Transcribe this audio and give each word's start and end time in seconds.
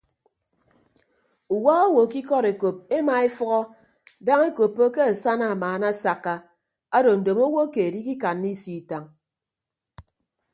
Uwak 1.55 1.81
owo 1.87 2.01
ke 2.11 2.17
ikọd 2.21 2.45
ekop 2.51 2.77
ema 2.97 3.13
efʌhọ 3.27 3.59
daña 4.25 4.45
ekoppo 4.51 4.83
ke 4.93 5.01
asana 5.11 5.45
amaana 5.53 5.85
asakka 5.93 6.33
ado 6.97 7.11
ndomo 7.19 7.43
owo 7.49 7.63
keed 7.73 7.93
ikikanna 8.01 8.47
isio 8.53 8.75
itañ. 8.81 9.03